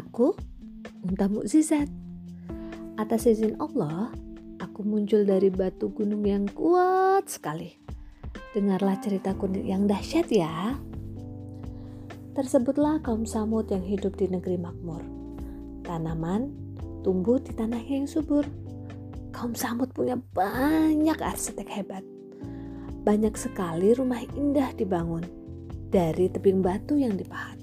Aku 0.00 0.32
unta 1.04 1.28
mukjizat. 1.28 1.84
Atas 2.96 3.28
izin 3.28 3.60
Allah, 3.60 4.08
aku 4.56 4.80
muncul 4.80 5.28
dari 5.28 5.52
batu 5.52 5.92
gunung 5.92 6.24
yang 6.24 6.48
kuat 6.48 7.28
sekali. 7.28 7.76
Dengarlah 8.56 8.96
ceritaku 8.96 9.52
yang 9.60 9.84
dahsyat 9.84 10.32
ya. 10.32 10.72
Tersebutlah 12.32 13.04
kaum 13.04 13.28
Samud 13.28 13.68
yang 13.68 13.84
hidup 13.84 14.16
di 14.16 14.32
negeri 14.32 14.56
makmur. 14.56 15.04
Tanaman 15.84 16.48
tumbuh 17.04 17.36
di 17.36 17.52
tanah 17.52 17.84
yang 17.84 18.08
subur. 18.08 18.48
Kaum 19.36 19.52
Samud 19.52 19.92
punya 19.92 20.16
banyak 20.16 21.20
arsitek 21.20 21.68
hebat. 21.68 22.04
Banyak 23.04 23.36
sekali 23.36 23.92
rumah 23.92 24.24
indah 24.32 24.72
dibangun 24.72 25.28
dari 25.92 26.32
tebing 26.32 26.64
batu 26.64 26.96
yang 26.96 27.20
dipahat. 27.20 27.59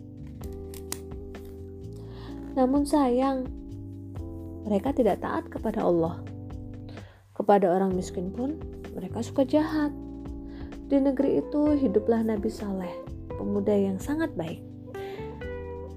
Namun 2.57 2.89
sayang, 2.89 3.45
mereka 4.65 4.89
tidak 4.97 5.21
taat 5.21 5.45
kepada 5.45 5.85
Allah. 5.85 6.25
Kepada 7.37 7.69
orang 7.69 7.93
miskin 7.93 8.33
pun 8.33 8.57
mereka 8.97 9.21
suka 9.21 9.45
jahat. 9.45 9.93
Di 10.89 10.97
negeri 10.97 11.37
itu 11.45 11.77
hiduplah 11.77 12.25
Nabi 12.25 12.49
Saleh 12.49 12.89
pemuda 13.37 13.77
yang 13.77 14.01
sangat 14.01 14.33
baik. 14.33 14.59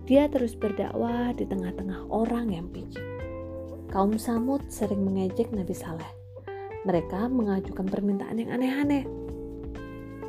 Dia 0.04 0.28
terus 0.28 0.52
berdakwah 0.52 1.32
di 1.32 1.48
tengah-tengah 1.48 2.12
orang 2.12 2.52
yang 2.52 2.68
picik. 2.68 3.01
Kaum 3.88 4.20
Samud 4.20 4.60
sering 4.68 5.02
mengejek 5.02 5.51
Nabi 5.51 5.73
Saleh. 5.73 6.06
Mereka 6.84 7.32
mengajukan 7.32 7.88
permintaan 7.88 8.37
yang 8.37 8.51
aneh-aneh. 8.52 9.04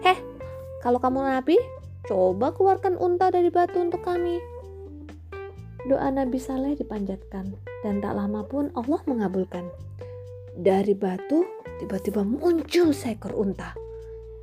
Heh, 0.02 0.20
kalau 0.82 0.98
kamu 0.98 1.22
nabi, 1.28 1.58
coba 2.10 2.56
keluarkan 2.56 2.98
unta 2.98 3.30
dari 3.30 3.54
batu 3.54 3.78
untuk 3.82 4.02
kami. 4.02 4.61
Doa 5.82 6.14
Nabi 6.14 6.38
Saleh 6.38 6.78
dipanjatkan 6.78 7.58
dan 7.82 8.06
tak 8.06 8.14
lama 8.14 8.46
pun 8.46 8.70
Allah 8.78 9.02
mengabulkan. 9.10 9.66
Dari 10.54 10.94
batu 10.94 11.42
tiba-tiba 11.82 12.22
muncul 12.22 12.94
seekor 12.94 13.34
unta. 13.34 13.74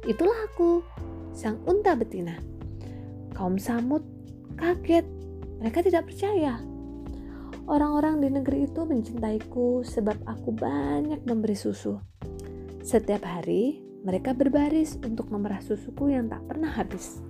Itulah 0.03 0.51
aku, 0.51 0.83
sang 1.31 1.63
unta 1.71 1.95
betina. 1.95 2.35
Kaum 3.39 3.55
Samud 3.55 4.03
kaget, 4.59 5.07
mereka 5.63 5.79
tidak 5.87 6.11
percaya. 6.11 6.59
Orang-orang 7.71 8.19
di 8.19 8.29
negeri 8.35 8.67
itu 8.67 8.83
mencintaiku 8.83 9.87
sebab 9.87 10.19
aku 10.27 10.51
banyak 10.51 11.23
memberi 11.23 11.55
susu. 11.55 12.03
Setiap 12.83 13.23
hari, 13.23 13.79
mereka 14.03 14.35
berbaris 14.35 14.99
untuk 15.07 15.31
memerah 15.31 15.63
susuku 15.63 16.11
yang 16.11 16.27
tak 16.27 16.43
pernah 16.51 16.75
habis. 16.75 17.23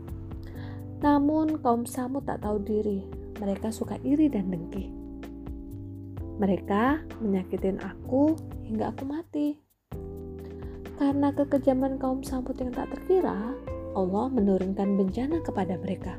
Namun, 1.04 1.60
kaum 1.60 1.84
Samud 1.84 2.24
tak 2.24 2.46
tahu 2.46 2.62
diri, 2.62 3.17
mereka 3.38 3.70
suka 3.70 3.96
iri 4.02 4.26
dan 4.30 4.50
dengki. 4.50 4.90
Mereka 6.38 7.02
menyakitin 7.18 7.82
aku 7.82 8.38
hingga 8.62 8.94
aku 8.94 9.02
mati. 9.06 9.58
Karena 10.98 11.30
kekejaman 11.30 11.98
kaum 11.98 12.22
Samud 12.26 12.58
yang 12.58 12.74
tak 12.74 12.90
terkira, 12.94 13.54
Allah 13.94 14.26
menurunkan 14.30 14.98
bencana 14.98 15.42
kepada 15.42 15.78
mereka. 15.78 16.18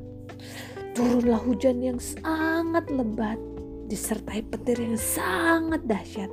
Turunlah 0.96 1.40
hujan 1.40 1.80
yang 1.84 2.00
sangat 2.00 2.88
lebat 2.92 3.40
disertai 3.88 4.44
petir 4.44 4.80
yang 4.80 5.00
sangat 5.00 5.84
dahsyat. 5.88 6.32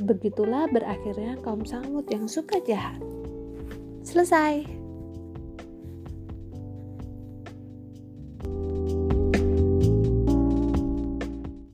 Begitulah 0.00 0.68
berakhirnya 0.68 1.40
kaum 1.40 1.64
Samud 1.64 2.04
yang 2.12 2.28
suka 2.28 2.60
jahat. 2.64 3.00
Selesai. 4.04 4.85